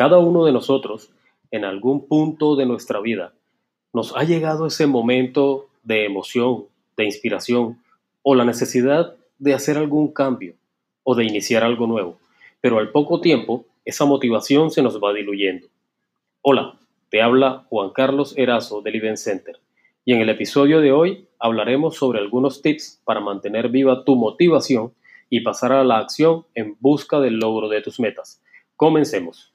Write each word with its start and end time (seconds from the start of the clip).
cada 0.00 0.16
uno 0.16 0.46
de 0.46 0.52
nosotros, 0.52 1.10
en 1.50 1.66
algún 1.66 2.08
punto 2.08 2.56
de 2.56 2.64
nuestra 2.64 3.00
vida, 3.00 3.34
nos 3.92 4.16
ha 4.16 4.24
llegado 4.24 4.66
ese 4.66 4.86
momento 4.86 5.68
de 5.82 6.06
emoción, 6.06 6.64
de 6.96 7.04
inspiración 7.04 7.82
o 8.22 8.34
la 8.34 8.46
necesidad 8.46 9.14
de 9.38 9.52
hacer 9.52 9.76
algún 9.76 10.10
cambio 10.10 10.54
o 11.02 11.14
de 11.14 11.24
iniciar 11.24 11.64
algo 11.64 11.86
nuevo. 11.86 12.18
Pero 12.62 12.78
al 12.78 12.92
poco 12.92 13.20
tiempo, 13.20 13.66
esa 13.84 14.06
motivación 14.06 14.70
se 14.70 14.80
nos 14.80 14.98
va 15.04 15.12
diluyendo. 15.12 15.66
Hola, 16.40 16.78
te 17.10 17.20
habla 17.20 17.66
Juan 17.68 17.90
Carlos 17.90 18.32
Erazo 18.38 18.80
del 18.80 18.96
Event 18.96 19.18
Center 19.18 19.60
y 20.06 20.14
en 20.14 20.22
el 20.22 20.30
episodio 20.30 20.80
de 20.80 20.92
hoy 20.92 21.26
hablaremos 21.38 21.96
sobre 21.96 22.20
algunos 22.20 22.62
tips 22.62 23.02
para 23.04 23.20
mantener 23.20 23.68
viva 23.68 24.02
tu 24.06 24.16
motivación 24.16 24.94
y 25.28 25.40
pasar 25.40 25.72
a 25.72 25.84
la 25.84 25.98
acción 25.98 26.46
en 26.54 26.78
busca 26.80 27.20
del 27.20 27.34
logro 27.34 27.68
de 27.68 27.82
tus 27.82 28.00
metas. 28.00 28.42
Comencemos. 28.76 29.52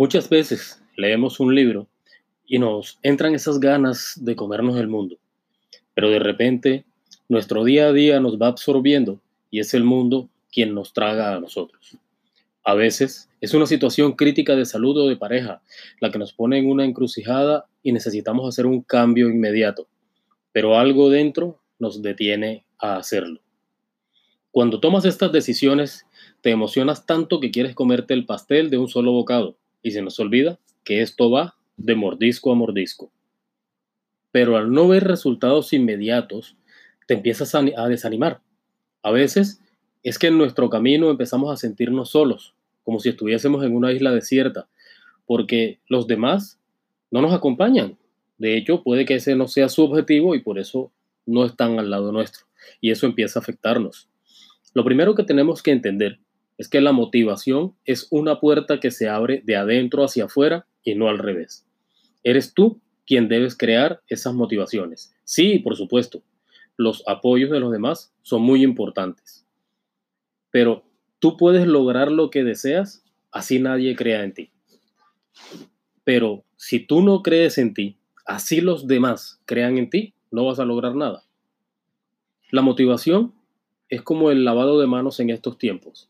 Muchas 0.00 0.30
veces 0.30 0.82
leemos 0.96 1.40
un 1.40 1.54
libro 1.54 1.86
y 2.46 2.58
nos 2.58 2.98
entran 3.02 3.34
esas 3.34 3.60
ganas 3.60 4.14
de 4.16 4.34
comernos 4.34 4.78
el 4.78 4.88
mundo, 4.88 5.18
pero 5.92 6.08
de 6.08 6.18
repente 6.18 6.86
nuestro 7.28 7.64
día 7.64 7.88
a 7.88 7.92
día 7.92 8.18
nos 8.18 8.40
va 8.40 8.46
absorbiendo 8.46 9.20
y 9.50 9.60
es 9.60 9.74
el 9.74 9.84
mundo 9.84 10.30
quien 10.50 10.72
nos 10.74 10.94
traga 10.94 11.34
a 11.34 11.38
nosotros. 11.38 11.98
A 12.64 12.72
veces 12.72 13.28
es 13.42 13.52
una 13.52 13.66
situación 13.66 14.12
crítica 14.12 14.56
de 14.56 14.64
salud 14.64 14.96
o 14.96 15.06
de 15.06 15.18
pareja 15.18 15.60
la 16.00 16.10
que 16.10 16.18
nos 16.18 16.32
pone 16.32 16.56
en 16.56 16.70
una 16.70 16.86
encrucijada 16.86 17.66
y 17.82 17.92
necesitamos 17.92 18.48
hacer 18.48 18.64
un 18.64 18.80
cambio 18.80 19.28
inmediato, 19.28 19.86
pero 20.50 20.78
algo 20.78 21.10
dentro 21.10 21.60
nos 21.78 22.00
detiene 22.00 22.64
a 22.78 22.96
hacerlo. 22.96 23.42
Cuando 24.50 24.80
tomas 24.80 25.04
estas 25.04 25.30
decisiones, 25.30 26.06
te 26.40 26.48
emocionas 26.48 27.04
tanto 27.04 27.38
que 27.38 27.50
quieres 27.50 27.74
comerte 27.74 28.14
el 28.14 28.24
pastel 28.24 28.70
de 28.70 28.78
un 28.78 28.88
solo 28.88 29.12
bocado 29.12 29.59
y 29.82 29.92
se 29.92 30.02
nos 30.02 30.18
olvida 30.20 30.58
que 30.84 31.02
esto 31.02 31.30
va 31.30 31.56
de 31.76 31.94
mordisco 31.94 32.52
a 32.52 32.54
mordisco. 32.54 33.10
Pero 34.32 34.56
al 34.56 34.72
no 34.72 34.88
ver 34.88 35.04
resultados 35.04 35.72
inmediatos, 35.72 36.56
te 37.06 37.14
empiezas 37.14 37.54
a, 37.54 37.62
desanimar. 37.88 38.40
A 39.02 39.10
veces 39.10 39.60
es 40.02 40.18
que 40.18 40.28
en 40.28 40.38
nuestro 40.38 40.70
camino 40.70 41.10
empezamos 41.10 41.52
a 41.52 41.56
sentirnos 41.56 42.10
solos, 42.10 42.54
como 42.84 43.00
si 43.00 43.08
estuviésemos 43.08 43.64
en 43.64 43.74
una 43.74 43.92
isla 43.92 44.12
desierta, 44.12 44.68
porque 45.26 45.80
los 45.88 46.06
demás 46.06 46.60
no 47.10 47.22
nos 47.22 47.32
acompañan. 47.32 47.98
De 48.38 48.56
hecho, 48.56 48.82
puede 48.82 49.04
que 49.04 49.16
ese 49.16 49.34
no 49.34 49.48
sea 49.48 49.68
su 49.68 49.82
objetivo 49.84 50.34
y 50.34 50.40
por 50.40 50.58
eso 50.58 50.92
no 51.26 51.44
están 51.44 51.78
al 51.78 51.90
lado 51.90 52.12
nuestro. 52.12 52.46
Y 52.80 52.90
eso 52.90 53.06
empieza 53.06 53.38
a 53.38 53.42
afectarnos. 53.42 54.08
Lo 54.72 54.84
primero 54.84 55.14
que 55.14 55.24
tenemos 55.24 55.62
que 55.62 55.72
entender 55.72 56.20
es 56.60 56.68
que 56.68 56.82
la 56.82 56.92
motivación 56.92 57.74
es 57.86 58.06
una 58.10 58.38
puerta 58.38 58.80
que 58.80 58.90
se 58.90 59.08
abre 59.08 59.40
de 59.46 59.56
adentro 59.56 60.04
hacia 60.04 60.26
afuera 60.26 60.66
y 60.84 60.94
no 60.94 61.08
al 61.08 61.18
revés. 61.18 61.66
Eres 62.22 62.52
tú 62.52 62.82
quien 63.06 63.28
debes 63.28 63.56
crear 63.56 64.02
esas 64.08 64.34
motivaciones. 64.34 65.10
Sí, 65.24 65.60
por 65.60 65.74
supuesto, 65.74 66.22
los 66.76 67.02
apoyos 67.08 67.48
de 67.48 67.60
los 67.60 67.72
demás 67.72 68.12
son 68.20 68.42
muy 68.42 68.62
importantes. 68.62 69.46
Pero 70.50 70.84
tú 71.18 71.38
puedes 71.38 71.66
lograr 71.66 72.12
lo 72.12 72.28
que 72.28 72.44
deseas, 72.44 73.06
así 73.32 73.58
nadie 73.58 73.96
crea 73.96 74.22
en 74.22 74.34
ti. 74.34 74.50
Pero 76.04 76.44
si 76.58 76.78
tú 76.78 77.00
no 77.00 77.22
crees 77.22 77.56
en 77.56 77.72
ti, 77.72 77.96
así 78.26 78.60
los 78.60 78.86
demás 78.86 79.40
crean 79.46 79.78
en 79.78 79.88
ti, 79.88 80.12
no 80.30 80.44
vas 80.44 80.58
a 80.58 80.66
lograr 80.66 80.94
nada. 80.94 81.24
La 82.50 82.60
motivación 82.60 83.32
es 83.88 84.02
como 84.02 84.30
el 84.30 84.44
lavado 84.44 84.78
de 84.78 84.86
manos 84.86 85.20
en 85.20 85.30
estos 85.30 85.56
tiempos. 85.56 86.09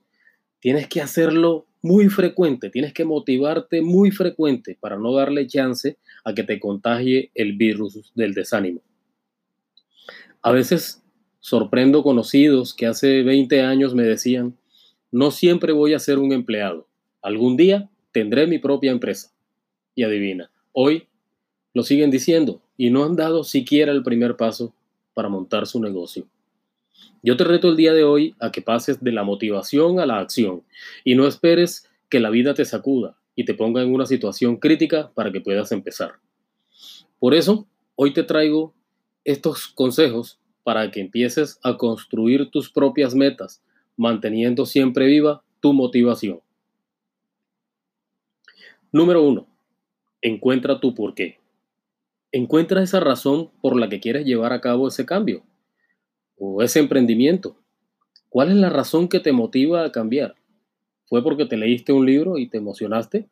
Tienes 0.60 0.88
que 0.88 1.00
hacerlo 1.00 1.66
muy 1.82 2.08
frecuente, 2.08 2.68
tienes 2.70 2.92
que 2.92 3.04
motivarte 3.04 3.80
muy 3.80 4.10
frecuente 4.10 4.76
para 4.78 4.98
no 4.98 5.14
darle 5.14 5.46
chance 5.46 5.96
a 6.24 6.34
que 6.34 6.44
te 6.44 6.60
contagie 6.60 7.30
el 7.34 7.54
virus 7.54 8.12
del 8.14 8.34
desánimo. 8.34 8.80
A 10.42 10.52
veces 10.52 11.02
sorprendo 11.40 12.02
conocidos 12.02 12.74
que 12.74 12.86
hace 12.86 13.22
20 13.22 13.62
años 13.62 13.94
me 13.94 14.02
decían, 14.02 14.56
no 15.10 15.30
siempre 15.30 15.72
voy 15.72 15.94
a 15.94 15.98
ser 15.98 16.18
un 16.18 16.32
empleado, 16.32 16.86
algún 17.22 17.56
día 17.56 17.90
tendré 18.12 18.46
mi 18.46 18.58
propia 18.58 18.92
empresa. 18.92 19.32
Y 19.94 20.04
adivina, 20.04 20.50
hoy 20.72 21.08
lo 21.74 21.82
siguen 21.82 22.10
diciendo 22.10 22.62
y 22.76 22.90
no 22.90 23.04
han 23.04 23.16
dado 23.16 23.44
siquiera 23.44 23.92
el 23.92 24.02
primer 24.02 24.36
paso 24.36 24.74
para 25.14 25.28
montar 25.28 25.66
su 25.66 25.80
negocio. 25.80 26.26
Yo 27.22 27.36
te 27.36 27.44
reto 27.44 27.68
el 27.68 27.76
día 27.76 27.92
de 27.92 28.04
hoy 28.04 28.34
a 28.40 28.50
que 28.50 28.62
pases 28.62 29.02
de 29.04 29.12
la 29.12 29.24
motivación 29.24 30.00
a 30.00 30.06
la 30.06 30.18
acción 30.18 30.62
y 31.04 31.14
no 31.14 31.26
esperes 31.26 31.90
que 32.08 32.18
la 32.18 32.30
vida 32.30 32.54
te 32.54 32.64
sacuda 32.64 33.16
y 33.36 33.44
te 33.44 33.54
ponga 33.54 33.82
en 33.82 33.92
una 33.92 34.06
situación 34.06 34.56
crítica 34.56 35.10
para 35.14 35.30
que 35.30 35.40
puedas 35.40 35.70
empezar. 35.70 36.14
Por 37.18 37.34
eso, 37.34 37.66
hoy 37.94 38.14
te 38.14 38.22
traigo 38.22 38.72
estos 39.24 39.68
consejos 39.68 40.38
para 40.62 40.90
que 40.90 41.00
empieces 41.00 41.58
a 41.62 41.76
construir 41.76 42.50
tus 42.50 42.70
propias 42.70 43.14
metas, 43.14 43.62
manteniendo 43.96 44.64
siempre 44.64 45.06
viva 45.06 45.42
tu 45.60 45.74
motivación. 45.74 46.40
Número 48.92 49.22
uno, 49.22 49.46
encuentra 50.22 50.80
tu 50.80 50.94
porqué. 50.94 51.38
Encuentra 52.32 52.82
esa 52.82 53.00
razón 53.00 53.50
por 53.60 53.78
la 53.78 53.88
que 53.90 54.00
quieres 54.00 54.24
llevar 54.24 54.52
a 54.54 54.60
cabo 54.60 54.88
ese 54.88 55.04
cambio 55.04 55.42
o 56.40 56.62
ese 56.62 56.80
emprendimiento? 56.80 57.56
¿Cuál 58.30 58.50
es 58.50 58.56
la 58.56 58.70
razón 58.70 59.08
que 59.08 59.20
te 59.20 59.30
motiva 59.30 59.84
a 59.84 59.92
cambiar? 59.92 60.34
¿Fue 61.04 61.22
porque 61.22 61.44
te 61.44 61.56
leíste 61.56 61.92
un 61.92 62.06
libro 62.06 62.38
y 62.38 62.48
te 62.48 62.56
emocionaste? 62.56 63.28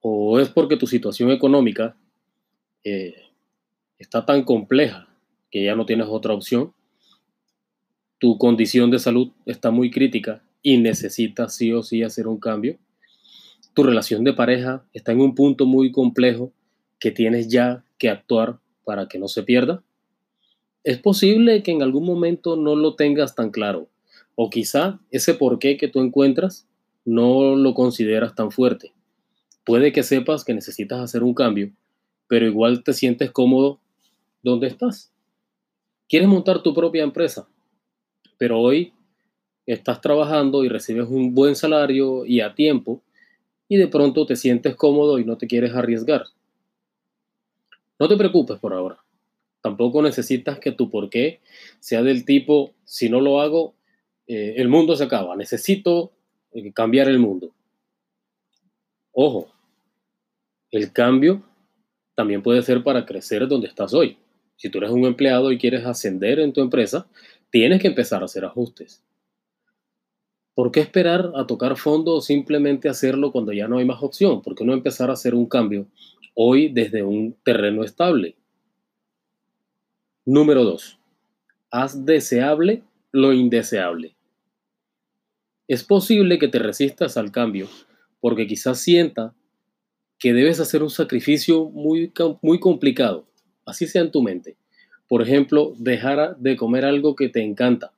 ¿O 0.00 0.40
es 0.40 0.48
porque 0.48 0.76
tu 0.76 0.86
situación 0.86 1.30
económica 1.30 1.96
eh, 2.82 3.14
está 3.98 4.26
tan 4.26 4.42
compleja 4.42 5.08
que 5.50 5.62
ya 5.64 5.76
no 5.76 5.86
tienes 5.86 6.08
otra 6.08 6.34
opción? 6.34 6.74
¿Tu 8.18 8.36
condición 8.38 8.90
de 8.90 8.98
salud 8.98 9.30
está 9.46 9.70
muy 9.70 9.90
crítica 9.90 10.42
y 10.62 10.78
necesitas 10.78 11.54
sí 11.54 11.72
o 11.72 11.82
sí 11.82 12.02
hacer 12.02 12.26
un 12.26 12.40
cambio? 12.40 12.76
¿Tu 13.72 13.84
relación 13.84 14.24
de 14.24 14.32
pareja 14.32 14.84
está 14.92 15.12
en 15.12 15.20
un 15.20 15.34
punto 15.34 15.64
muy 15.64 15.92
complejo 15.92 16.52
que 16.98 17.12
tienes 17.12 17.48
ya 17.48 17.84
que 17.98 18.10
actuar 18.10 18.58
para 18.84 19.06
que 19.06 19.18
no 19.18 19.28
se 19.28 19.42
pierda? 19.44 19.84
Es 20.84 20.98
posible 20.98 21.62
que 21.62 21.72
en 21.72 21.82
algún 21.82 22.04
momento 22.04 22.56
no 22.56 22.74
lo 22.74 22.94
tengas 22.94 23.34
tan 23.34 23.50
claro, 23.50 23.88
o 24.34 24.48
quizá 24.48 24.98
ese 25.10 25.34
porqué 25.34 25.76
que 25.76 25.88
tú 25.88 26.00
encuentras 26.00 26.66
no 27.04 27.54
lo 27.56 27.74
consideras 27.74 28.34
tan 28.34 28.50
fuerte. 28.50 28.92
Puede 29.64 29.92
que 29.92 30.02
sepas 30.02 30.44
que 30.44 30.54
necesitas 30.54 31.00
hacer 31.00 31.22
un 31.22 31.34
cambio, 31.34 31.70
pero 32.28 32.46
igual 32.46 32.82
te 32.82 32.92
sientes 32.92 33.30
cómodo 33.30 33.80
donde 34.42 34.68
estás. 34.68 35.12
Quieres 36.08 36.28
montar 36.28 36.62
tu 36.62 36.74
propia 36.74 37.02
empresa, 37.02 37.48
pero 38.38 38.58
hoy 38.58 38.92
estás 39.66 40.00
trabajando 40.00 40.64
y 40.64 40.68
recibes 40.68 41.08
un 41.08 41.34
buen 41.34 41.54
salario 41.54 42.24
y 42.24 42.40
a 42.40 42.54
tiempo, 42.54 43.02
y 43.68 43.76
de 43.76 43.86
pronto 43.86 44.26
te 44.26 44.34
sientes 44.34 44.74
cómodo 44.74 45.18
y 45.18 45.24
no 45.24 45.36
te 45.36 45.46
quieres 45.46 45.74
arriesgar. 45.74 46.24
No 47.98 48.08
te 48.08 48.16
preocupes 48.16 48.58
por 48.58 48.72
ahora. 48.72 48.98
Tampoco 49.60 50.02
necesitas 50.02 50.58
que 50.58 50.72
tu 50.72 50.90
porqué 50.90 51.40
sea 51.80 52.02
del 52.02 52.24
tipo, 52.24 52.72
si 52.84 53.08
no 53.08 53.20
lo 53.20 53.40
hago, 53.40 53.74
eh, 54.26 54.54
el 54.56 54.68
mundo 54.68 54.96
se 54.96 55.04
acaba. 55.04 55.36
Necesito 55.36 56.12
eh, 56.52 56.72
cambiar 56.72 57.08
el 57.08 57.18
mundo. 57.18 57.54
Ojo, 59.12 59.52
el 60.70 60.92
cambio 60.92 61.42
también 62.14 62.42
puede 62.42 62.62
ser 62.62 62.82
para 62.82 63.04
crecer 63.04 63.46
donde 63.48 63.68
estás 63.68 63.92
hoy. 63.92 64.18
Si 64.56 64.68
tú 64.68 64.78
eres 64.78 64.90
un 64.90 65.04
empleado 65.04 65.52
y 65.52 65.58
quieres 65.58 65.84
ascender 65.84 66.38
en 66.38 66.52
tu 66.52 66.60
empresa, 66.60 67.08
tienes 67.50 67.80
que 67.80 67.88
empezar 67.88 68.22
a 68.22 68.26
hacer 68.26 68.44
ajustes. 68.44 69.02
¿Por 70.54 70.70
qué 70.70 70.80
esperar 70.80 71.32
a 71.34 71.46
tocar 71.46 71.76
fondo 71.76 72.14
o 72.14 72.20
simplemente 72.20 72.88
hacerlo 72.88 73.32
cuando 73.32 73.52
ya 73.52 73.68
no 73.68 73.78
hay 73.78 73.84
más 73.84 74.02
opción? 74.02 74.42
¿Por 74.42 74.54
qué 74.54 74.64
no 74.64 74.74
empezar 74.74 75.10
a 75.10 75.14
hacer 75.14 75.34
un 75.34 75.46
cambio 75.46 75.86
hoy 76.34 76.68
desde 76.68 77.02
un 77.02 77.34
terreno 77.42 77.84
estable? 77.84 78.36
Número 80.32 80.62
2. 80.62 80.96
Haz 81.72 82.06
deseable 82.06 82.84
lo 83.10 83.32
indeseable. 83.32 84.14
Es 85.66 85.82
posible 85.82 86.38
que 86.38 86.46
te 86.46 86.60
resistas 86.60 87.16
al 87.16 87.32
cambio 87.32 87.66
porque 88.20 88.46
quizás 88.46 88.78
sienta 88.78 89.34
que 90.20 90.32
debes 90.32 90.60
hacer 90.60 90.84
un 90.84 90.90
sacrificio 90.90 91.64
muy, 91.64 92.12
muy 92.42 92.60
complicado, 92.60 93.26
así 93.66 93.88
sea 93.88 94.02
en 94.02 94.12
tu 94.12 94.22
mente. 94.22 94.56
Por 95.08 95.20
ejemplo, 95.20 95.74
dejar 95.76 96.36
de 96.36 96.56
comer 96.56 96.84
algo 96.84 97.16
que 97.16 97.28
te 97.28 97.42
encanta, 97.42 97.92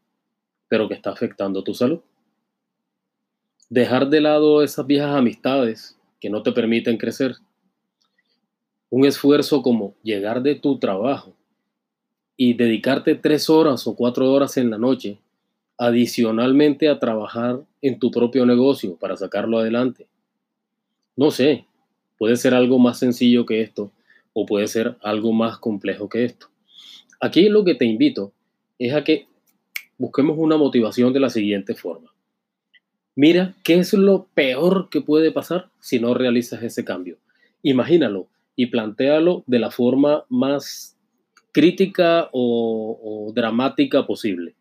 pero 0.68 0.88
que 0.88 0.94
está 0.94 1.10
afectando 1.10 1.62
tu 1.62 1.74
salud. 1.74 2.00
Dejar 3.68 4.08
de 4.08 4.22
lado 4.22 4.62
esas 4.62 4.86
viejas 4.86 5.14
amistades 5.14 5.98
que 6.18 6.30
no 6.30 6.42
te 6.42 6.52
permiten 6.52 6.96
crecer. 6.96 7.34
un 8.88 9.04
esfuerzo 9.04 9.60
como 9.60 9.94
llegar 10.02 10.42
de 10.42 10.54
tu 10.54 10.78
trabajo 10.78 11.36
y 12.36 12.54
dedicarte 12.54 13.14
tres 13.14 13.50
horas 13.50 13.86
o 13.86 13.94
cuatro 13.94 14.32
horas 14.32 14.56
en 14.56 14.70
la 14.70 14.78
noche, 14.78 15.18
adicionalmente 15.78 16.88
a 16.88 16.98
trabajar 16.98 17.60
en 17.80 17.98
tu 17.98 18.10
propio 18.10 18.46
negocio 18.46 18.96
para 18.96 19.16
sacarlo 19.16 19.58
adelante. 19.58 20.06
No 21.16 21.30
sé, 21.30 21.66
puede 22.18 22.36
ser 22.36 22.54
algo 22.54 22.78
más 22.78 22.98
sencillo 22.98 23.44
que 23.46 23.60
esto 23.60 23.90
o 24.32 24.46
puede 24.46 24.68
ser 24.68 24.96
algo 25.02 25.32
más 25.32 25.58
complejo 25.58 26.08
que 26.08 26.24
esto. 26.24 26.48
Aquí 27.20 27.48
lo 27.48 27.64
que 27.64 27.74
te 27.74 27.84
invito 27.84 28.32
es 28.78 28.94
a 28.94 29.04
que 29.04 29.26
busquemos 29.98 30.36
una 30.38 30.56
motivación 30.56 31.12
de 31.12 31.20
la 31.20 31.30
siguiente 31.30 31.74
forma. 31.74 32.12
Mira, 33.14 33.54
¿qué 33.62 33.74
es 33.74 33.92
lo 33.92 34.26
peor 34.34 34.88
que 34.88 35.02
puede 35.02 35.32
pasar 35.32 35.68
si 35.80 36.00
no 36.00 36.14
realizas 36.14 36.62
ese 36.62 36.84
cambio? 36.84 37.18
Imagínalo 37.62 38.26
y 38.56 38.66
plantéalo 38.66 39.44
de 39.46 39.58
la 39.58 39.70
forma 39.70 40.24
más 40.28 40.96
crítica 41.52 42.30
o, 42.32 43.30
dramática 43.34 44.06
posible. 44.06 44.54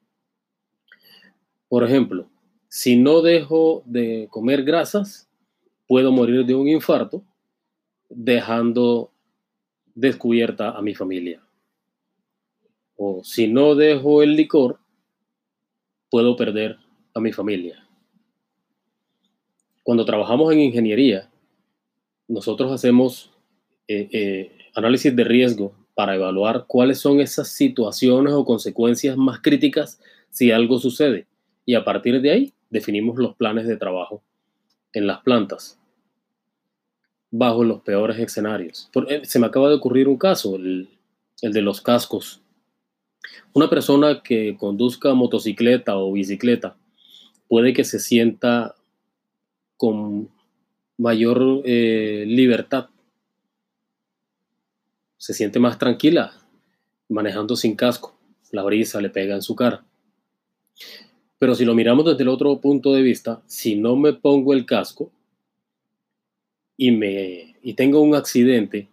Por 1.69 1.83
ejemplo, 1.83 2.29
si 2.67 2.97
no 2.97 3.21
dejo 3.21 3.81
de 3.85 4.27
comer 4.29 4.63
grasas, 4.63 5.29
puedo 5.87 6.11
morir 6.11 6.45
de 6.45 6.53
un 6.53 6.67
infarto 6.67 7.23
dejando 8.09 9.11
descubierta 9.95 10.71
a 10.71 10.81
mi 10.81 10.93
familia. 10.93 11.41
O 12.97 13.23
si 13.23 13.47
no 13.47 13.75
dejo 13.75 14.21
el 14.21 14.35
licor, 14.35 14.79
puedo 16.09 16.35
perder 16.35 16.77
a 17.13 17.19
mi 17.21 17.31
familia. 17.31 17.87
Cuando 19.83 20.05
trabajamos 20.05 20.51
en 20.53 20.59
ingeniería, 20.59 21.29
nosotros 22.27 22.71
hacemos 22.71 23.31
eh, 23.87 24.07
eh, 24.11 24.57
análisis 24.75 25.15
de 25.15 25.23
riesgo 25.23 25.80
para 25.95 26.15
evaluar 26.15 26.65
cuáles 26.67 26.99
son 26.99 27.19
esas 27.19 27.49
situaciones 27.49 28.33
o 28.33 28.45
consecuencias 28.45 29.17
más 29.17 29.39
críticas 29.41 29.99
si 30.29 30.51
algo 30.51 30.79
sucede. 30.79 31.27
Y 31.65 31.75
a 31.75 31.83
partir 31.83 32.21
de 32.21 32.31
ahí 32.31 32.53
definimos 32.69 33.17
los 33.17 33.35
planes 33.35 33.67
de 33.67 33.77
trabajo 33.77 34.23
en 34.93 35.07
las 35.07 35.21
plantas 35.21 35.77
bajo 37.31 37.63
los 37.63 37.81
peores 37.81 38.19
escenarios. 38.19 38.89
Eh, 39.07 39.21
se 39.23 39.39
me 39.39 39.47
acaba 39.47 39.69
de 39.69 39.75
ocurrir 39.75 40.07
un 40.07 40.17
caso, 40.17 40.57
el, 40.57 40.89
de 41.41 41.61
los 41.61 41.81
cascos. 41.81 42.41
Una 43.53 43.69
persona 43.69 44.21
que 44.21 44.57
conduzca 44.57 45.13
motocicleta 45.13 45.97
o 45.97 46.11
bicicleta 46.11 46.75
puede 47.47 47.73
que 47.73 47.83
se 47.83 47.99
sienta 47.99 48.75
con 49.77 50.29
mayor 50.97 51.61
eh, 51.65 52.25
libertad, 52.27 52.89
se 55.21 55.35
siente 55.35 55.59
más 55.59 55.77
tranquila 55.77 56.33
manejando 57.07 57.55
sin 57.55 57.75
casco, 57.75 58.17
la 58.49 58.63
brisa 58.63 58.99
le 59.01 59.11
pega 59.11 59.35
en 59.35 59.43
su 59.43 59.55
cara. 59.55 59.85
Pero 61.37 61.53
si 61.53 61.63
lo 61.63 61.75
miramos 61.75 62.05
desde 62.05 62.23
el 62.23 62.29
otro 62.29 62.59
punto 62.59 62.91
de 62.91 63.03
vista, 63.03 63.43
si 63.45 63.75
no 63.75 63.95
me 63.95 64.13
pongo 64.13 64.51
el 64.51 64.65
casco, 64.65 65.11
y, 66.75 66.89
me, 66.89 67.55
y 67.61 67.75
tengo 67.75 68.01
un 68.01 68.15
accidente, 68.15 68.89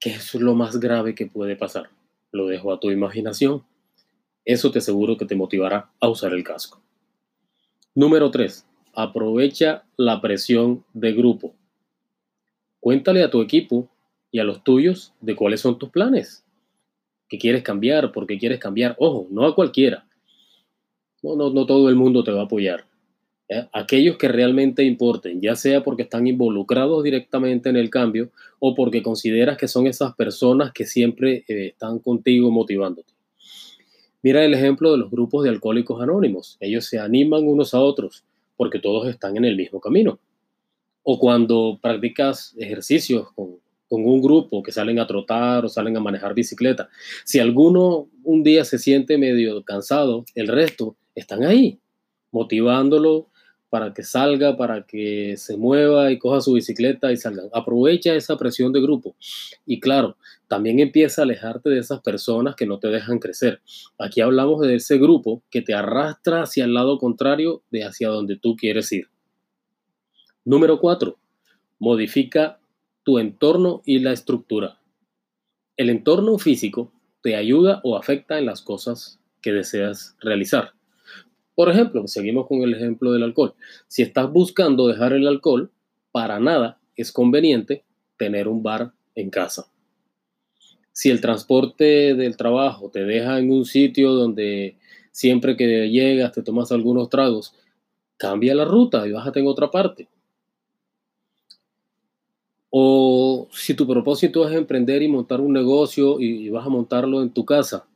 ¿qué 0.00 0.10
es 0.10 0.34
lo 0.34 0.56
más 0.56 0.80
grave 0.80 1.14
que 1.14 1.26
puede 1.26 1.54
pasar? 1.54 1.88
Lo 2.32 2.48
dejo 2.48 2.72
a 2.72 2.80
tu 2.80 2.90
imaginación. 2.90 3.64
Eso 4.44 4.72
te 4.72 4.80
aseguro 4.80 5.16
que 5.16 5.26
te 5.26 5.36
motivará 5.36 5.88
a 6.00 6.08
usar 6.08 6.32
el 6.32 6.42
casco. 6.42 6.82
Número 7.94 8.32
3. 8.32 8.66
Aprovecha 8.92 9.84
la 9.96 10.20
presión 10.20 10.84
de 10.94 11.12
grupo. 11.12 11.54
Cuéntale 12.80 13.22
a 13.22 13.30
tu 13.30 13.40
equipo 13.40 13.88
y 14.30 14.38
a 14.38 14.44
los 14.44 14.64
tuyos 14.64 15.14
de 15.20 15.36
cuáles 15.36 15.60
son 15.60 15.78
tus 15.78 15.90
planes. 15.90 16.44
¿Qué 17.28 17.38
quieres 17.38 17.62
cambiar? 17.62 18.12
¿Por 18.12 18.26
qué 18.26 18.38
quieres 18.38 18.58
cambiar? 18.58 18.96
Ojo, 18.98 19.26
no 19.30 19.46
a 19.46 19.54
cualquiera. 19.54 20.06
No, 21.22 21.36
no, 21.36 21.50
no 21.50 21.66
todo 21.66 21.88
el 21.88 21.96
mundo 21.96 22.22
te 22.22 22.30
va 22.30 22.42
a 22.42 22.44
apoyar. 22.44 22.86
¿eh? 23.48 23.68
aquellos 23.72 24.16
que 24.16 24.28
realmente 24.28 24.82
importen, 24.82 25.40
ya 25.40 25.56
sea 25.56 25.82
porque 25.82 26.02
están 26.02 26.26
involucrados 26.26 27.02
directamente 27.04 27.68
en 27.68 27.76
el 27.76 27.90
cambio 27.90 28.30
o 28.58 28.74
porque 28.74 29.02
consideras 29.02 29.56
que 29.56 29.68
son 29.68 29.86
esas 29.86 30.14
personas 30.14 30.72
que 30.72 30.86
siempre 30.86 31.44
eh, 31.48 31.68
están 31.68 31.98
contigo 31.98 32.50
motivándote. 32.50 33.12
Mira 34.22 34.44
el 34.44 34.54
ejemplo 34.54 34.92
de 34.92 34.98
los 34.98 35.10
grupos 35.10 35.44
de 35.44 35.50
alcohólicos 35.50 36.02
anónimos. 36.02 36.56
Ellos 36.58 36.86
se 36.86 36.98
animan 36.98 37.46
unos 37.46 37.74
a 37.74 37.80
otros 37.80 38.24
porque 38.56 38.80
todos 38.80 39.08
están 39.08 39.36
en 39.36 39.44
el 39.44 39.56
mismo 39.56 39.80
camino. 39.80 40.18
O 41.04 41.20
cuando 41.20 41.78
practicas 41.80 42.54
ejercicios 42.58 43.30
con, 43.32 43.58
con 43.88 44.04
un 44.04 44.20
grupo 44.20 44.62
que 44.62 44.72
salen 44.72 44.98
a 44.98 45.06
trotar 45.06 45.64
o 45.64 45.68
salen 45.68 45.96
a 45.96 46.00
manejar 46.00 46.34
bicicleta. 46.34 46.88
Si 47.24 47.38
alguno 47.38 48.08
un 48.24 48.42
día 48.42 48.64
se 48.64 48.78
siente 48.78 49.18
medio 49.18 49.62
cansado, 49.62 50.24
el 50.34 50.48
resto 50.48 50.96
están 51.14 51.44
ahí, 51.44 51.78
motivándolo, 52.32 53.28
para 53.68 53.92
que 53.92 54.02
salga, 54.02 54.56
para 54.56 54.86
que 54.86 55.36
se 55.36 55.56
mueva 55.56 56.10
y 56.10 56.18
coja 56.18 56.40
su 56.40 56.52
bicicleta 56.52 57.12
y 57.12 57.16
salga. 57.16 57.42
Aprovecha 57.52 58.14
esa 58.14 58.36
presión 58.36 58.72
de 58.72 58.80
grupo. 58.80 59.16
Y 59.66 59.80
claro, 59.80 60.16
también 60.48 60.78
empieza 60.78 61.22
a 61.22 61.24
alejarte 61.24 61.70
de 61.70 61.80
esas 61.80 62.00
personas 62.00 62.54
que 62.54 62.66
no 62.66 62.78
te 62.78 62.88
dejan 62.88 63.18
crecer. 63.18 63.60
Aquí 63.98 64.20
hablamos 64.20 64.60
de 64.60 64.76
ese 64.76 64.98
grupo 64.98 65.42
que 65.50 65.62
te 65.62 65.74
arrastra 65.74 66.42
hacia 66.42 66.64
el 66.64 66.74
lado 66.74 66.98
contrario 66.98 67.62
de 67.70 67.84
hacia 67.84 68.08
donde 68.08 68.36
tú 68.36 68.56
quieres 68.56 68.90
ir. 68.92 69.08
Número 70.44 70.78
cuatro, 70.78 71.18
modifica 71.78 72.60
tu 73.06 73.20
entorno 73.20 73.82
y 73.86 74.00
la 74.00 74.10
estructura. 74.10 74.80
El 75.76 75.90
entorno 75.90 76.38
físico 76.38 76.90
te 77.22 77.36
ayuda 77.36 77.80
o 77.84 77.96
afecta 77.96 78.36
en 78.36 78.46
las 78.46 78.62
cosas 78.62 79.20
que 79.40 79.52
deseas 79.52 80.16
realizar. 80.18 80.72
Por 81.54 81.70
ejemplo, 81.70 82.08
seguimos 82.08 82.48
con 82.48 82.62
el 82.62 82.74
ejemplo 82.74 83.12
del 83.12 83.22
alcohol. 83.22 83.54
Si 83.86 84.02
estás 84.02 84.28
buscando 84.32 84.88
dejar 84.88 85.12
el 85.12 85.28
alcohol, 85.28 85.70
para 86.10 86.40
nada 86.40 86.80
es 86.96 87.12
conveniente 87.12 87.84
tener 88.16 88.48
un 88.48 88.64
bar 88.64 88.90
en 89.14 89.30
casa. 89.30 89.68
Si 90.90 91.08
el 91.08 91.20
transporte 91.20 92.16
del 92.16 92.36
trabajo 92.36 92.90
te 92.90 93.04
deja 93.04 93.38
en 93.38 93.52
un 93.52 93.66
sitio 93.66 94.14
donde 94.14 94.78
siempre 95.12 95.56
que 95.56 95.88
llegas 95.90 96.32
te 96.32 96.42
tomas 96.42 96.72
algunos 96.72 97.08
tragos, 97.08 97.54
cambia 98.16 98.56
la 98.56 98.64
ruta 98.64 99.06
y 99.06 99.12
bájate 99.12 99.38
en 99.38 99.46
otra 99.46 99.70
parte. 99.70 100.08
O 102.78 103.48
si 103.52 103.72
tu 103.72 103.86
propósito 103.86 104.46
es 104.46 104.54
emprender 104.54 105.00
y 105.00 105.08
montar 105.08 105.40
un 105.40 105.54
negocio 105.54 106.20
y 106.20 106.50
vas 106.50 106.66
a 106.66 106.68
montarlo 106.68 107.22
en 107.22 107.30
tu 107.30 107.46
casa, 107.46 107.86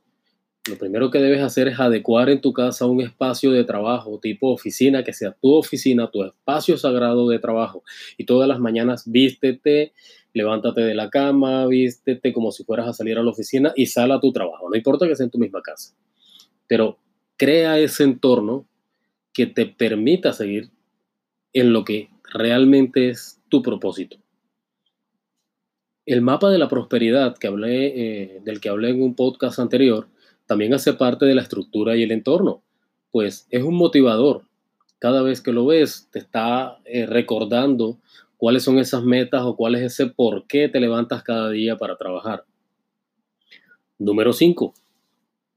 lo 0.67 0.75
primero 0.75 1.11
que 1.11 1.19
debes 1.19 1.43
hacer 1.43 1.67
es 1.67 1.79
adecuar 1.79 2.31
en 2.31 2.41
tu 2.41 2.51
casa 2.51 2.87
un 2.87 2.99
espacio 2.99 3.51
de 3.51 3.63
trabajo 3.63 4.17
tipo 4.19 4.51
oficina, 4.51 5.03
que 5.03 5.13
sea 5.13 5.37
tu 5.39 5.53
oficina, 5.53 6.09
tu 6.09 6.23
espacio 6.23 6.79
sagrado 6.79 7.29
de 7.29 7.37
trabajo. 7.37 7.83
Y 8.17 8.25
todas 8.25 8.47
las 8.47 8.59
mañanas 8.59 9.03
vístete, 9.05 9.93
levántate 10.33 10.81
de 10.81 10.95
la 10.95 11.11
cama, 11.11 11.67
vístete 11.67 12.33
como 12.33 12.51
si 12.51 12.63
fueras 12.63 12.87
a 12.87 12.93
salir 12.93 13.19
a 13.19 13.23
la 13.23 13.29
oficina 13.29 13.73
y 13.75 13.85
sal 13.85 14.11
a 14.11 14.19
tu 14.19 14.33
trabajo. 14.33 14.67
No 14.67 14.75
importa 14.75 15.07
que 15.07 15.15
sea 15.15 15.25
en 15.25 15.31
tu 15.31 15.37
misma 15.37 15.61
casa. 15.61 15.93
Pero 16.65 16.97
crea 17.37 17.77
ese 17.77 18.03
entorno 18.03 18.65
que 19.31 19.45
te 19.45 19.67
permita 19.67 20.33
seguir 20.33 20.71
en 21.53 21.71
lo 21.71 21.85
que 21.85 22.09
realmente 22.33 23.09
es 23.09 23.39
tu 23.47 23.61
propósito. 23.61 24.17
El 26.11 26.21
mapa 26.21 26.49
de 26.49 26.57
la 26.57 26.67
prosperidad 26.67 27.37
que 27.37 27.47
hablé, 27.47 27.85
eh, 27.85 28.41
del 28.43 28.59
que 28.59 28.67
hablé 28.67 28.89
en 28.89 29.01
un 29.01 29.15
podcast 29.15 29.59
anterior, 29.59 30.09
también 30.45 30.73
hace 30.73 30.91
parte 30.91 31.25
de 31.25 31.33
la 31.35 31.41
estructura 31.41 31.95
y 31.95 32.03
el 32.03 32.11
entorno, 32.11 32.63
pues 33.11 33.47
es 33.49 33.63
un 33.63 33.75
motivador. 33.75 34.43
Cada 34.99 35.21
vez 35.21 35.39
que 35.39 35.53
lo 35.53 35.65
ves, 35.65 36.09
te 36.11 36.19
está 36.19 36.79
eh, 36.83 37.05
recordando 37.05 37.97
cuáles 38.35 38.61
son 38.61 38.77
esas 38.77 39.05
metas 39.05 39.43
o 39.43 39.55
cuál 39.55 39.75
es 39.75 39.83
ese 39.83 40.07
por 40.07 40.47
qué 40.47 40.67
te 40.67 40.81
levantas 40.81 41.23
cada 41.23 41.49
día 41.49 41.77
para 41.77 41.95
trabajar. 41.95 42.43
Número 43.97 44.33
5. 44.33 44.73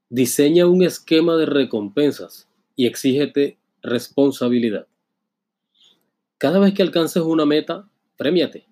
Diseña 0.08 0.68
un 0.68 0.84
esquema 0.84 1.34
de 1.34 1.46
recompensas 1.46 2.49
y 2.76 2.87
exígete 2.87 3.58
responsabilidad. 3.82 4.87
Cada 6.38 6.61
vez 6.61 6.75
que 6.75 6.82
alcances 6.82 7.25
una 7.25 7.44
meta, 7.44 7.88
premiate. 8.16 8.68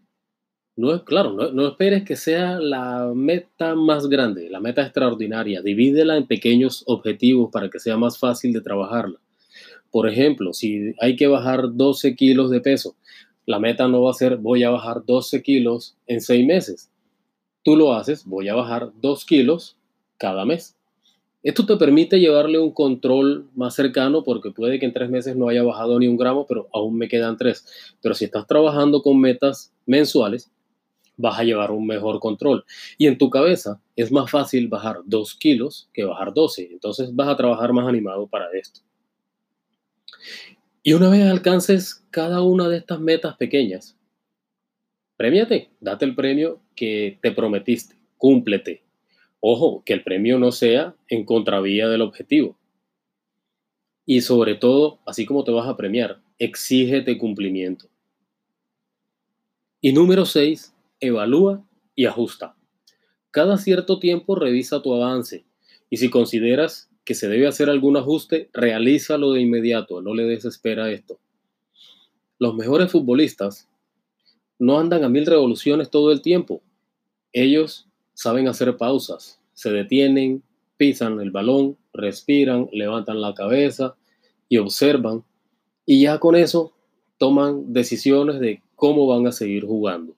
No 0.74 0.94
es 0.94 1.02
claro, 1.02 1.32
no, 1.32 1.68
esperes 1.68 2.02
que 2.02 2.16
sea 2.16 2.58
la 2.58 3.12
meta 3.14 3.74
más 3.74 4.08
grande, 4.08 4.48
la 4.48 4.58
meta 4.58 4.82
extraordinaria. 4.82 5.60
Divídela 5.60 6.16
en 6.16 6.26
pequeños 6.26 6.82
objetivos 6.86 7.50
para 7.52 7.68
que 7.68 7.78
sea 7.78 7.98
más 7.98 8.18
fácil 8.18 8.54
de 8.54 8.62
trabajarla. 8.62 9.20
Por 9.90 10.08
ejemplo, 10.08 10.54
si 10.54 10.94
hay 10.98 11.16
que 11.16 11.26
bajar 11.26 11.74
12 11.74 12.16
kilos 12.16 12.50
de 12.50 12.62
peso, 12.62 12.96
la 13.44 13.58
meta 13.58 13.86
no 13.86 14.02
va 14.02 14.12
a 14.12 14.14
ser 14.14 14.38
voy 14.38 14.62
a 14.62 14.70
bajar 14.70 15.04
12 15.04 15.42
kilos 15.42 15.94
en 16.06 16.22
seis 16.22 16.46
meses. 16.46 16.90
Tú 17.62 17.76
lo 17.76 17.92
haces, 17.92 18.24
voy 18.24 18.48
a 18.48 18.54
bajar 18.54 18.92
2 19.02 19.24
kilos 19.26 19.76
cada 20.16 20.46
mes. 20.46 20.74
Esto 21.42 21.66
te 21.66 21.76
permite 21.76 22.20
llevarle 22.20 22.60
un 22.60 22.70
control 22.70 23.50
más 23.54 23.74
cercano 23.74 24.22
porque 24.22 24.52
puede 24.52 24.78
que 24.78 24.86
en 24.86 24.92
tres 24.92 25.10
meses 25.10 25.36
no 25.36 25.48
haya 25.48 25.64
bajado 25.64 25.98
ni 25.98 26.06
un 26.06 26.16
gramo, 26.16 26.46
pero 26.46 26.68
aún 26.72 26.96
me 26.96 27.08
quedan 27.08 27.36
tres. 27.36 27.66
Pero 28.00 28.14
si 28.14 28.24
estás 28.24 28.46
trabajando 28.46 29.02
con 29.02 29.20
metas 29.20 29.74
mensuales, 29.84 30.52
vas 31.16 31.38
a 31.38 31.44
llevar 31.44 31.70
un 31.70 31.86
mejor 31.86 32.20
control. 32.20 32.64
Y 32.98 33.06
en 33.06 33.18
tu 33.18 33.30
cabeza 33.30 33.80
es 33.96 34.10
más 34.10 34.30
fácil 34.30 34.68
bajar 34.68 35.00
2 35.04 35.34
kilos 35.36 35.88
que 35.92 36.04
bajar 36.04 36.32
12. 36.34 36.70
Entonces 36.72 37.14
vas 37.14 37.28
a 37.28 37.36
trabajar 37.36 37.72
más 37.72 37.86
animado 37.86 38.26
para 38.26 38.50
esto. 38.52 38.80
Y 40.82 40.94
una 40.94 41.08
vez 41.08 41.24
alcances 41.24 42.04
cada 42.10 42.42
una 42.42 42.68
de 42.68 42.78
estas 42.78 42.98
metas 42.98 43.36
pequeñas, 43.36 43.96
premiate, 45.16 45.70
date 45.80 46.04
el 46.04 46.14
premio 46.14 46.60
que 46.74 47.18
te 47.22 47.30
prometiste, 47.30 47.96
cúmplete. 48.16 48.82
Ojo, 49.38 49.82
que 49.84 49.92
el 49.92 50.02
premio 50.02 50.38
no 50.38 50.52
sea 50.52 50.94
en 51.08 51.24
contravía 51.24 51.88
del 51.88 52.02
objetivo. 52.02 52.56
Y 54.04 54.20
sobre 54.22 54.56
todo, 54.56 55.00
así 55.06 55.24
como 55.26 55.44
te 55.44 55.52
vas 55.52 55.68
a 55.68 55.76
premiar, 55.76 56.20
exígete 56.38 57.18
cumplimiento. 57.18 57.88
Y 59.80 59.92
número 59.92 60.24
6, 60.24 60.71
evalúa 61.02 61.62
y 61.94 62.06
ajusta. 62.06 62.56
Cada 63.30 63.58
cierto 63.58 63.98
tiempo 63.98 64.34
revisa 64.34 64.80
tu 64.80 64.94
avance 64.94 65.44
y 65.90 65.98
si 65.98 66.08
consideras 66.08 66.88
que 67.04 67.14
se 67.14 67.28
debe 67.28 67.46
hacer 67.46 67.68
algún 67.68 67.96
ajuste, 67.96 68.48
realízalo 68.52 69.32
de 69.32 69.42
inmediato, 69.42 70.00
no 70.00 70.14
le 70.14 70.24
des 70.24 70.44
espera 70.46 70.84
a 70.84 70.90
esto. 70.90 71.18
Los 72.38 72.54
mejores 72.54 72.90
futbolistas 72.90 73.68
no 74.58 74.78
andan 74.78 75.04
a 75.04 75.08
mil 75.08 75.26
revoluciones 75.26 75.90
todo 75.90 76.12
el 76.12 76.22
tiempo. 76.22 76.62
Ellos 77.32 77.88
saben 78.14 78.48
hacer 78.48 78.76
pausas, 78.76 79.40
se 79.54 79.70
detienen, 79.70 80.42
pisan 80.76 81.20
el 81.20 81.30
balón, 81.32 81.76
respiran, 81.92 82.68
levantan 82.72 83.20
la 83.20 83.34
cabeza 83.34 83.96
y 84.48 84.58
observan 84.58 85.24
y 85.84 86.02
ya 86.02 86.20
con 86.20 86.36
eso 86.36 86.72
toman 87.18 87.72
decisiones 87.72 88.38
de 88.40 88.62
cómo 88.76 89.06
van 89.06 89.26
a 89.26 89.32
seguir 89.32 89.64
jugando. 89.64 90.14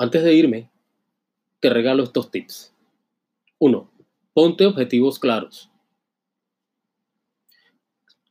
Antes 0.00 0.24
de 0.24 0.32
irme, 0.32 0.70
te 1.60 1.68
regalo 1.68 2.02
estos 2.02 2.30
tips. 2.30 2.74
1. 3.58 3.90
Ponte 4.32 4.64
objetivos 4.64 5.18
claros. 5.18 5.68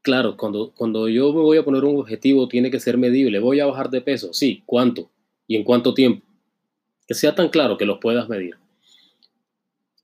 Claro, 0.01 0.35
cuando, 0.35 0.73
cuando 0.73 1.07
yo 1.09 1.31
me 1.31 1.41
voy 1.41 1.59
a 1.59 1.63
poner 1.63 1.83
un 1.83 1.99
objetivo 1.99 2.47
tiene 2.47 2.71
que 2.71 2.79
ser 2.79 2.97
medible. 2.97 3.38
Voy 3.38 3.59
a 3.59 3.67
bajar 3.67 3.91
de 3.91 4.01
peso. 4.01 4.33
Sí, 4.33 4.63
¿cuánto? 4.65 5.11
¿Y 5.45 5.57
en 5.57 5.63
cuánto 5.63 5.93
tiempo? 5.93 6.25
Que 7.07 7.13
sea 7.13 7.35
tan 7.35 7.49
claro 7.49 7.77
que 7.77 7.85
los 7.85 7.99
puedas 7.99 8.27
medir. 8.27 8.55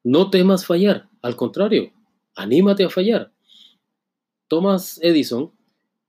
No 0.03 0.29
temas 0.29 0.67
fallar. 0.67 1.09
Al 1.23 1.35
contrario, 1.35 1.91
anímate 2.35 2.83
a 2.83 2.91
fallar. 2.91 3.31
Thomas 4.47 4.99
Edison 5.01 5.51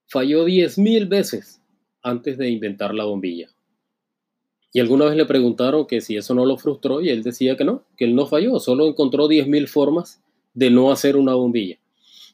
falló 0.07 0.47
10.000 0.47 1.09
veces 1.09 1.63
antes 2.03 2.37
de 2.37 2.51
inventar 2.51 2.95
la 2.95 3.05
bombilla. 3.05 3.56
Y 4.73 4.81
alguna 4.81 5.07
vez 5.07 5.17
le 5.17 5.25
preguntaron 5.25 5.87
que 5.87 6.01
si 6.01 6.17
eso 6.17 6.35
no 6.35 6.45
lo 6.45 6.59
frustró 6.59 7.01
y 7.01 7.09
él 7.09 7.23
decía 7.23 7.57
que 7.57 7.65
no, 7.65 7.85
que 7.97 8.05
él 8.05 8.15
no 8.15 8.27
falló, 8.27 8.59
solo 8.61 8.87
encontró 8.87 9.29
10.000 9.29 9.69
formas 9.69 10.23
de 10.55 10.71
no 10.71 10.91
hacer 10.91 11.17
una 11.17 11.35
bombilla. 11.35 11.79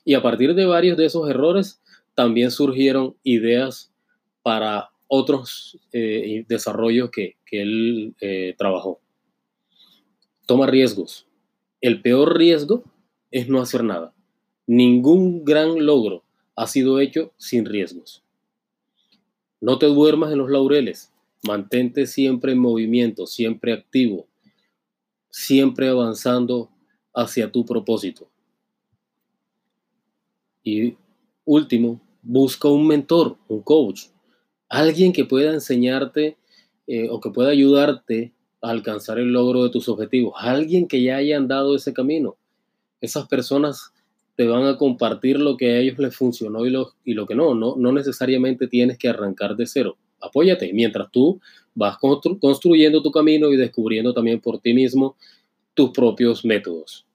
Y 0.05 0.15
a 0.15 0.23
partir 0.23 0.55
de 0.55 0.65
varios 0.65 0.97
de 0.97 1.07
esos 1.07 1.29
errores 1.29 1.81
también 2.15 2.51
surgieron 2.51 3.17
ideas 3.23 3.93
para 4.43 4.91
otros 5.07 5.79
eh, 5.93 6.45
desarrollos 6.49 7.11
que, 7.11 7.37
él 7.51 8.15
eh, 8.21 8.55
trabajó. 8.57 8.99
Toma 10.47 10.67
riesgos. 10.67 11.27
El 11.83 12.01
peor 12.01 12.39
riesgo 12.39 12.83
es 13.31 13.49
no 13.49 13.61
hacer 13.61 13.85
nada. 13.85 14.15
Ningún 14.67 15.45
gran 15.45 15.85
logro 15.85 16.25
ha 16.57 16.67
sido 16.67 16.99
hecho 16.99 17.33
sin 17.37 17.67
riesgos. 17.67 18.23
No 19.61 19.79
te 19.79 19.87
duermas 19.87 20.33
en 20.33 20.39
los 20.39 20.51
laureles. 20.51 21.12
Mantente 21.43 22.07
siempre 22.07 22.53
en 22.53 22.59
movimiento, 22.59 23.27
siempre 23.27 23.73
activo, 23.73 24.29
siempre 25.29 25.89
avanzando 25.89 26.71
hacia 27.13 27.51
tu 27.51 27.65
propósito. 27.65 28.31
Y 30.63 30.97
último, 31.45 32.01
busca 32.23 32.69
un 32.69 32.87
mentor, 32.87 33.37
un 33.49 33.63
coach, 33.63 34.05
alguien 34.69 35.13
que 35.13 35.25
pueda 35.25 35.53
enseñarte 35.53 36.37
eh, 36.87 37.09
o 37.11 37.21
que 37.21 37.31
pueda 37.31 37.51
ayudarte 37.51 38.33
a 38.61 38.71
alcanzar 38.71 39.19
el 39.19 39.33
logro 39.33 39.65
de 39.65 39.71
tus 39.71 39.89
objetivos, 39.89 40.35
alguien 40.37 40.87
que 40.87 41.03
ya 41.03 41.17
haya 41.17 41.37
andado 41.37 41.75
ese 41.75 41.93
camino. 41.93 42.37
Esas 43.01 43.27
personas 43.27 43.93
te 44.37 44.47
van 44.47 44.65
a 44.65 44.77
compartir 44.77 45.41
lo 45.41 45.57
que 45.57 45.73
a 45.73 45.79
ellos 45.79 45.99
les 45.99 46.15
funcionó 46.15 46.65
y 46.65 46.71
lo, 46.71 46.93
y 47.05 47.15
lo 47.15 47.27
que 47.27 47.35
no. 47.35 47.57
no. 47.57 47.75
No 47.77 47.91
necesariamente 47.91 48.69
tienes 48.69 48.97
que 48.97 49.09
arrancar 49.09 49.57
de 49.57 49.67
cero 49.67 49.99
apóyate 50.23 50.73
mientras 50.73 51.11
tú 51.11 51.41
vas 51.75 51.99
construyendo 52.41 53.03
tu 53.03 53.11
camino 53.11 53.51
y 53.51 53.57
descubriendo 53.57 54.15
también 54.15 54.41
por 54.41 54.61
ti 54.61 54.75
mismo 54.75 55.17
tus 55.75 55.91
propios 55.91 56.45
métodos. 56.45 57.07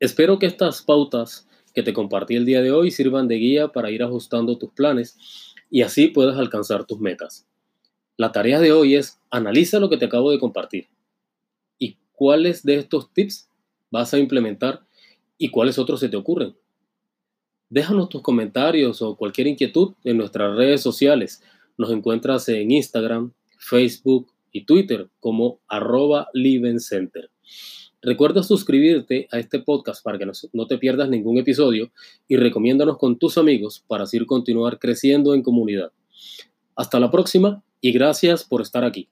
Espero 0.00 0.38
que 0.38 0.46
estas 0.46 0.82
pautas 0.82 1.46
que 1.74 1.82
te 1.82 1.92
compartí 1.92 2.34
el 2.34 2.44
día 2.44 2.60
de 2.60 2.72
hoy 2.72 2.90
sirvan 2.90 3.28
de 3.28 3.36
guía 3.36 3.68
para 3.68 3.90
ir 3.90 4.02
ajustando 4.02 4.58
tus 4.58 4.70
planes 4.70 5.16
y 5.70 5.82
así 5.82 6.08
puedas 6.08 6.36
alcanzar 6.38 6.84
tus 6.84 7.00
metas. 7.00 7.46
La 8.16 8.32
tarea 8.32 8.60
de 8.60 8.72
hoy 8.72 8.96
es 8.96 9.20
analiza 9.30 9.80
lo 9.80 9.88
que 9.88 9.96
te 9.96 10.04
acabo 10.04 10.30
de 10.30 10.38
compartir 10.38 10.88
y 11.78 11.96
cuáles 12.12 12.62
de 12.62 12.76
estos 12.76 13.12
tips 13.12 13.48
vas 13.90 14.12
a 14.12 14.18
implementar 14.18 14.82
y 15.38 15.48
cuáles 15.48 15.78
otros 15.78 16.00
se 16.00 16.08
te 16.08 16.16
ocurren. 16.16 16.54
Déjanos 17.70 18.10
tus 18.10 18.20
comentarios 18.20 19.00
o 19.00 19.16
cualquier 19.16 19.46
inquietud 19.46 19.94
en 20.04 20.18
nuestras 20.18 20.54
redes 20.56 20.82
sociales. 20.82 21.42
Nos 21.78 21.90
encuentras 21.90 22.48
en 22.48 22.70
Instagram, 22.70 23.32
Facebook 23.58 24.32
y 24.50 24.64
Twitter 24.64 25.08
como 25.20 25.60
arroba. 25.68 26.28
Recuerda 28.02 28.42
suscribirte 28.42 29.28
a 29.30 29.38
este 29.38 29.60
podcast 29.60 30.02
para 30.02 30.18
que 30.18 30.26
no 30.52 30.66
te 30.66 30.78
pierdas 30.78 31.08
ningún 31.08 31.38
episodio 31.38 31.92
y 32.26 32.36
recomiéndanos 32.36 32.98
con 32.98 33.16
tus 33.18 33.38
amigos 33.38 33.84
para 33.86 34.04
así 34.04 34.18
continuar 34.26 34.78
creciendo 34.78 35.34
en 35.34 35.42
comunidad. 35.42 35.92
Hasta 36.74 36.98
la 36.98 37.10
próxima 37.10 37.62
y 37.80 37.92
gracias 37.92 38.44
por 38.44 38.60
estar 38.60 38.84
aquí. 38.84 39.08